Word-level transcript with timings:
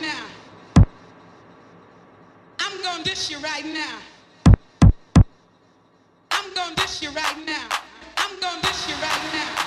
now. 0.00 0.24
I'm 2.58 2.82
gonna 2.82 3.04
dish 3.04 3.30
you 3.30 3.38
right 3.38 3.64
now. 3.64 3.98
I'm 6.30 6.54
gonna 6.54 6.74
dish 6.76 7.02
you 7.02 7.10
right 7.10 7.46
now. 7.46 7.68
I'm 8.16 8.40
gonna 8.40 8.62
dish 8.62 8.88
you 8.88 8.94
right 8.94 9.32
now. 9.32 9.65